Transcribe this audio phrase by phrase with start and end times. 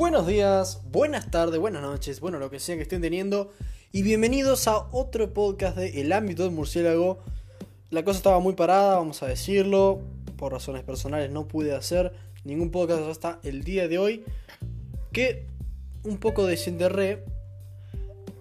[0.00, 3.52] Buenos días, buenas tardes, buenas noches, bueno, lo que sea que estén teniendo.
[3.92, 7.18] Y bienvenidos a otro podcast de El ámbito del murciélago.
[7.90, 10.00] La cosa estaba muy parada, vamos a decirlo.
[10.38, 14.24] Por razones personales no pude hacer ningún podcast hasta el día de hoy.
[15.12, 15.46] Que
[16.02, 17.22] un poco desenterré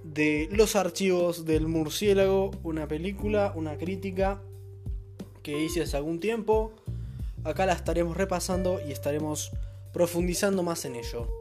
[0.05, 4.41] de los archivos del murciélago, una película, una crítica
[5.43, 6.71] que hice hace algún tiempo.
[7.43, 9.51] Acá la estaremos repasando y estaremos
[9.91, 11.38] profundizando más en ello.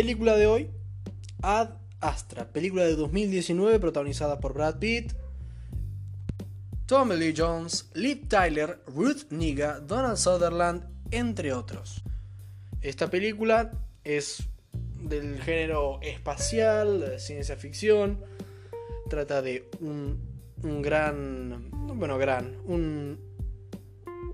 [0.00, 0.70] Película de hoy,
[1.42, 5.12] Ad Astra, película de 2019 protagonizada por Brad Pitt,
[6.86, 12.02] Tommy Lee Jones, Liv Tyler, Ruth Niga, Donald Sutherland, entre otros.
[12.80, 13.72] Esta película
[14.02, 14.44] es
[15.02, 18.24] del género espacial, ciencia ficción.
[19.10, 20.18] Trata de un,
[20.62, 23.18] un gran, bueno, gran, un,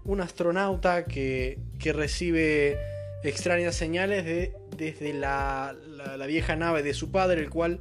[0.05, 2.79] un astronauta que, que recibe
[3.25, 5.75] extrañas señales de, desde la,
[6.17, 7.81] la, vieja nave de su padre, el cual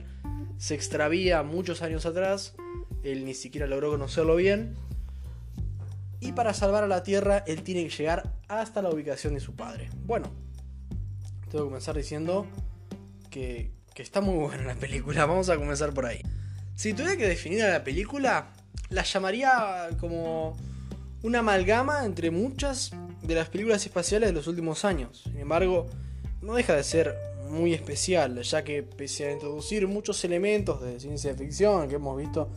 [0.57, 2.55] se extravía muchos años atrás.
[3.03, 4.75] Él ni siquiera logró conocerlo bien.
[6.19, 9.55] Y para salvar a la Tierra, él tiene que llegar hasta la ubicación de su
[9.55, 9.89] padre.
[10.05, 10.31] Bueno,
[11.51, 12.47] tengo que comenzar diciendo
[13.29, 15.25] que, que está muy buena la película.
[15.25, 16.21] Vamos a comenzar por ahí.
[16.75, 18.47] Si tuviera que definir a la película,
[18.89, 20.57] la llamaría como
[21.23, 22.91] una amalgama entre muchas
[23.23, 25.21] de las películas espaciales de los últimos años.
[25.23, 25.87] Sin embargo,
[26.45, 27.15] no deja de ser
[27.49, 32.49] muy especial, ya que pese a introducir muchos elementos de ciencia ficción que hemos visto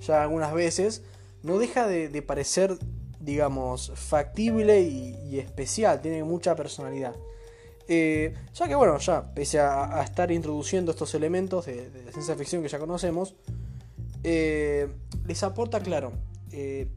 [0.00, 1.02] ya algunas veces,
[1.42, 2.78] no deja de, parecer,
[3.20, 7.14] digamos, factible y, especial, tiene mucha personalidad.
[7.86, 12.62] Eh, ya que bueno, ya pese a, estar introduciendo estos elementos de, de ciencia ficción
[12.62, 13.34] que ya conocemos,
[14.24, 14.88] eh,
[15.26, 16.12] les aporta, claro,
[16.50, 16.88] eh,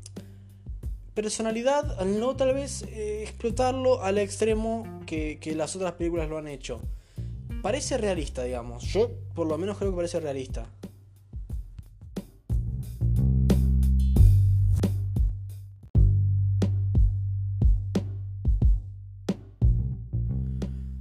[1.18, 6.48] personalidad al no tal vez eh, explotarlo al extremo que, las otras películas lo han
[6.48, 6.80] hecho.
[7.64, 8.84] Parece realista, digamos.
[8.84, 10.70] Yo por lo menos creo que parece realista.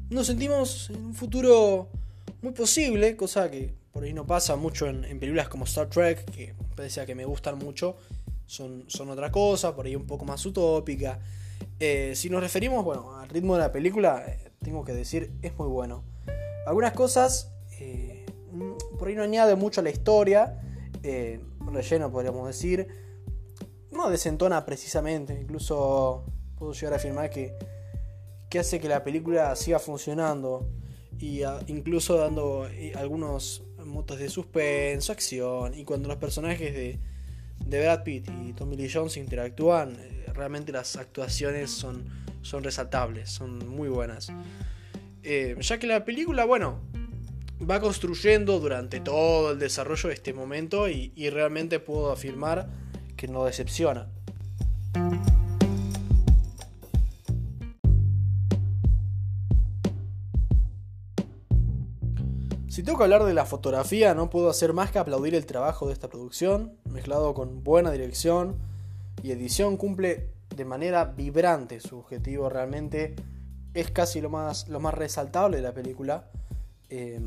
[0.08, 1.90] Nos sentimos en un futuro
[2.40, 6.24] muy posible, cosa que por ahí no pasa mucho en, en películas como Star Trek,
[6.30, 7.98] que pese a que me gustan mucho,
[8.46, 11.20] son, son otra cosa, por ahí un poco más utópica.
[11.78, 15.56] Eh, si nos referimos, bueno, al ritmo de la película, eh, tengo que decir, es
[15.58, 16.04] muy bueno.
[16.66, 18.24] Algunas cosas, eh,
[18.98, 20.60] por ahí no añade mucho a la historia,
[21.72, 22.88] relleno podríamos decir,
[23.92, 26.24] no desentona precisamente, incluso
[26.56, 27.54] puedo llegar a afirmar que,
[28.48, 30.68] que hace que la película siga funcionando
[31.18, 36.98] y a, incluso dando algunos motos de suspenso, acción, y cuando los personajes de
[37.64, 39.96] de Brad Pitt y Tommy Lee Jones interactúan,
[40.34, 42.04] realmente las actuaciones son,
[42.42, 44.32] son resaltables, son muy buenas.
[45.22, 46.80] Eh, ya que la película, bueno,
[47.68, 52.68] va construyendo durante todo el desarrollo de este momento y, y realmente puedo afirmar
[53.16, 54.08] que no decepciona.
[62.86, 65.92] Tengo que hablar de la fotografía, no puedo hacer más que aplaudir el trabajo de
[65.92, 68.58] esta producción, mezclado con buena dirección
[69.24, 73.16] y edición, cumple de manera vibrante su objetivo, realmente
[73.74, 76.30] es casi lo más, lo más resaltable de la película.
[76.88, 77.20] Eh,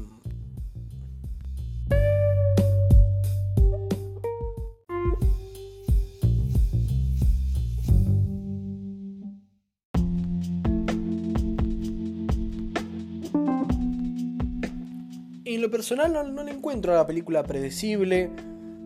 [15.56, 18.30] en lo personal no, no, le encuentro a la película predecible,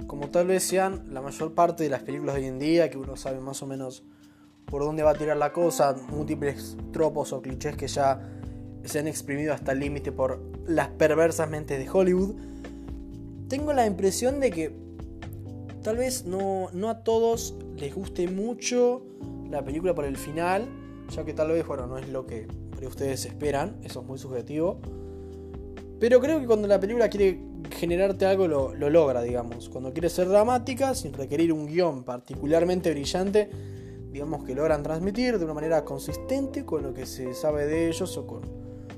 [0.08, 2.98] como tal vez sean la mayor parte de las películas de hoy en día, que
[2.98, 4.04] uno sabe más o menos
[4.66, 8.22] por dónde va a tirar la cosa, múltiples tropos o clichés que ya
[8.84, 12.36] se han exprimido hasta el límite por las perversas mentes de Hollywood.
[13.48, 14.76] Tengo la impresión de que
[15.84, 19.04] tal vez no, no a todos les guste mucho
[19.50, 20.68] la película por el final,
[21.10, 22.48] ya que tal vez, bueno, no es lo que
[22.88, 24.80] ustedes esperan, eso es muy subjetivo.
[26.04, 27.40] Pero creo que cuando la película quiere
[27.72, 29.70] generarte algo lo, lo, logra, digamos.
[29.70, 33.50] Cuando quiere ser dramática, sin requerir un guion particularmente brillante,
[34.12, 38.18] digamos que logran transmitir de una manera consistente con lo que se sabe de ellos
[38.18, 38.42] o con,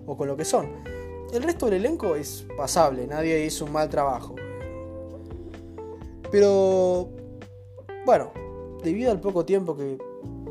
[0.07, 0.68] o con lo que son.
[1.31, 4.34] El resto del elenco es pasable, nadie hizo un mal trabajo.
[6.31, 7.12] Pero,
[8.04, 8.31] bueno,
[8.84, 10.00] debido al poco tiempo que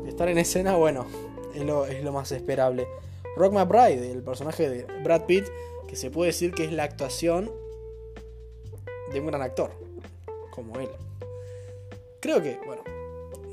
[0.07, 1.05] estar en escena, bueno,
[1.53, 2.87] es lo, es lo más esperable.
[3.35, 5.43] Rock McBride, el personaje de Brad Pitt,
[5.87, 7.51] que se puede decir que es la actuación
[9.11, 9.71] de un gran actor.
[10.51, 10.87] como él.
[12.21, 12.81] Creo que, bueno,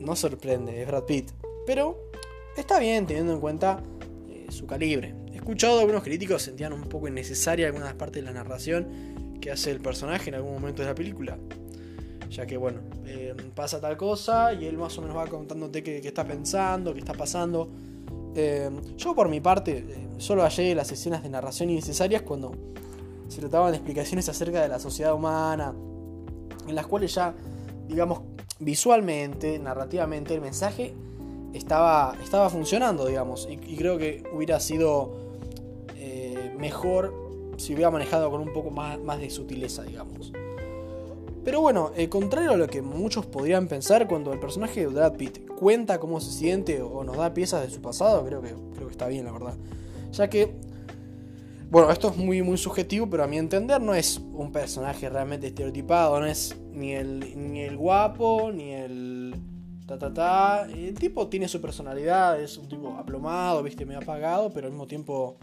[0.01, 1.31] no sorprende, es Brad Pitt,
[1.67, 2.11] pero
[2.57, 3.83] está bien teniendo en cuenta
[4.29, 5.15] eh, su calibre.
[5.33, 9.73] He escuchado algunos críticos sentían un poco innecesaria algunas partes de la narración que hace
[9.73, 11.39] el personaje en algún momento de la película.
[12.31, 16.01] Ya que, bueno, eh, pasa tal cosa y él más o menos va contándote qué,
[16.01, 17.69] qué está pensando, qué está pasando.
[18.35, 22.53] Eh, yo por mi parte solo hallé las escenas de narración innecesarias cuando
[23.29, 25.75] se trataban de explicaciones acerca de la sociedad humana,
[26.67, 27.35] en las cuales ya,
[27.89, 28.21] digamos,
[28.59, 30.95] visualmente, narrativamente, el mensaje
[31.53, 35.13] estaba, estaba funcionando, digamos, y, creo que hubiera sido
[35.97, 37.15] eh, mejor
[37.57, 40.33] si hubiera manejado con un poco más, más de sutileza, digamos.
[41.45, 45.15] Pero bueno, eh, contrario a lo que muchos podrían pensar, cuando el personaje de Brad
[45.17, 48.87] Pitt cuenta cómo se siente o nos da piezas de su pasado, creo que, creo
[48.87, 49.55] que está bien, la verdad.
[50.13, 50.55] Ya que,
[51.69, 55.49] bueno, esto es muy, muy subjetivo, pero a mi entender no es un personaje realmente
[55.49, 59.35] estereotipado, no es ni el, ni el guapo, ni el
[59.87, 60.69] ta ta ta.
[60.71, 64.87] El tipo tiene su personalidad, es un tipo aplomado, viste, medio apagado, pero al mismo
[64.87, 65.39] tiempo,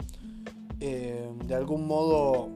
[0.80, 2.48] eh, de algún modo,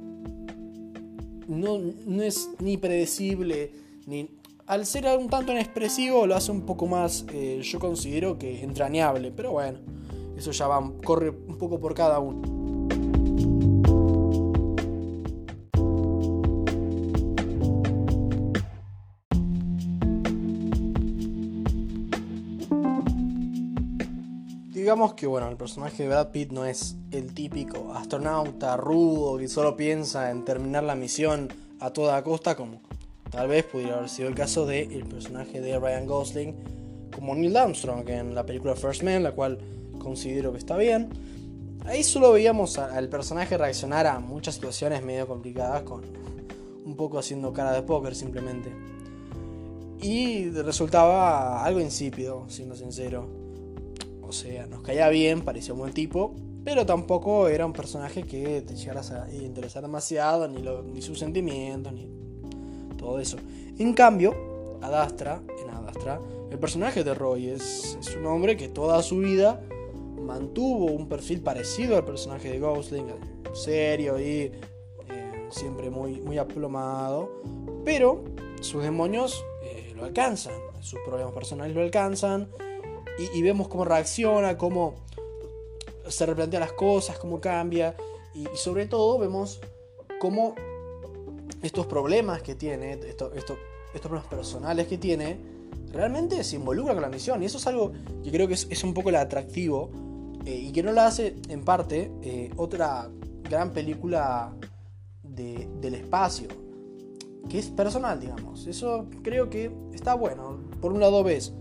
[1.48, 3.72] no, no es ni predecible,
[4.06, 4.28] ni
[4.66, 9.30] al ser un tanto inexpresivo lo hace un poco más, eh, yo considero que entrañable,
[9.30, 9.78] pero bueno,
[10.36, 12.63] eso ya va, corre un poco por cada uno.
[24.84, 29.48] Digamos que bueno, el personaje de Brad Pitt no es el típico astronauta rudo que
[29.48, 31.48] solo piensa en terminar la misión
[31.80, 32.82] a toda costa como
[33.30, 36.54] tal vez pudiera haber sido el caso del el personaje de Ryan Gosling
[37.16, 39.58] como Neil Armstrong en la película First Man, la cual
[39.98, 41.08] considero que está bien.
[41.86, 46.02] Ahí solo veíamos al personaje reaccionar a muchas situaciones medio complicadas con
[46.84, 48.70] un poco haciendo cara de póker simplemente.
[50.02, 53.43] Y resultaba algo insípido, siendo sincero.
[54.34, 56.34] O sea, nos caía bien, parecía un buen tipo,
[56.64, 62.10] pero tampoco era un personaje que te llegaras a interesar demasiado, ni, sus sentimientos, ni
[62.98, 63.36] todo eso.
[63.78, 64.34] En cambio,
[64.82, 66.20] Adastra, en Adastra,
[66.50, 69.60] el personaje de Roy es, es un hombre que toda su vida
[70.20, 73.06] mantuvo un perfil parecido al personaje de Gosling,
[73.52, 74.52] serio y eh,
[75.50, 77.30] siempre muy, muy aplomado,
[77.84, 78.24] pero
[78.60, 82.48] sus demonios eh, lo alcanzan, sus problemas personales lo alcanzan
[83.18, 84.94] y, vemos cómo reacciona, cómo
[86.08, 87.96] se replantea las cosas, cómo cambia
[88.34, 89.60] y, sobre todo vemos
[90.20, 90.54] cómo
[91.62, 93.58] estos problemas que tiene, estos
[94.00, 95.38] problemas personales que tiene,
[95.92, 97.42] realmente se involucra con la misión.
[97.42, 99.90] Y eso es algo que creo que es, un poco el atractivo
[100.44, 103.08] eh, y que no la hace, en parte, eh, otra
[103.48, 104.54] gran película
[105.22, 106.48] del espacio,
[107.48, 108.66] que es personal, digamos.
[108.66, 110.60] Eso creo que está bueno.
[110.80, 111.52] Por un lado ves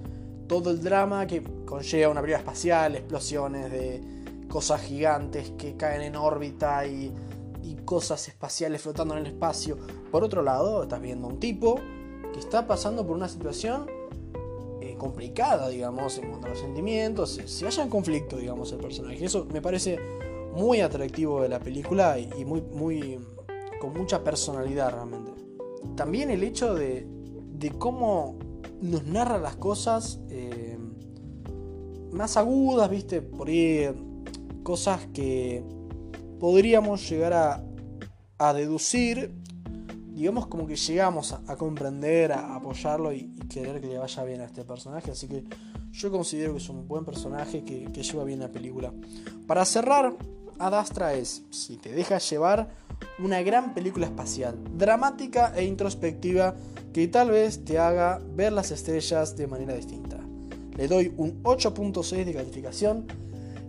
[0.48, 4.01] todo el drama que conlleva una película espacial, explosiones de
[4.48, 7.13] cosas gigantes que caen en órbita y,
[7.86, 9.78] cosas espaciales flotando en el espacio.
[10.10, 11.75] Por otro lado, estás viendo un tipo
[12.31, 13.88] que está pasando por una situación
[15.04, 19.25] complicada, digamos, en cuanto a los sentimientos, si haya en conflicto, digamos, el personaje.
[19.25, 20.00] Eso me parece
[20.54, 23.19] muy atractivo de la película y muy, muy,
[23.81, 25.31] con mucha personalidad realmente.
[25.97, 28.38] También el hecho de, de cómo
[28.83, 30.78] nos narra las cosas eh,
[32.11, 33.90] más agudas, viste, por ahí
[34.61, 35.63] cosas que
[36.40, 37.63] podríamos llegar a,
[38.37, 39.44] a deducir
[40.13, 44.45] digamos como que llegamos a, comprender, a apoyarlo y, querer que le vaya bien a
[44.45, 45.11] este personaje.
[45.11, 45.44] Así que
[45.92, 48.94] yo considero que es un buen personaje que, lleva bien la película.
[49.47, 50.16] Para cerrar,
[50.59, 52.69] Adastra es, si te dejas llevar,
[53.19, 56.56] una gran película espacial, dramática e introspectiva
[56.94, 60.19] que tal vez te haga ver las estrellas de manera distinta.
[60.78, 63.06] Le doy un 8.6 de calificación.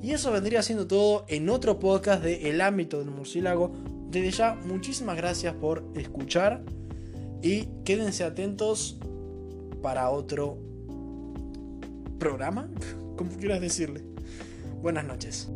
[0.02, 3.72] Y eso vendría siendo todo en otro podcast de El ámbito del murciélago
[4.14, 6.62] desde ya, muchísimas gracias por escuchar
[7.42, 8.96] y quédense atentos
[9.82, 10.56] para otro
[12.20, 12.70] programa,
[13.16, 14.04] como quieras decirle.
[14.80, 15.48] Buenas noches.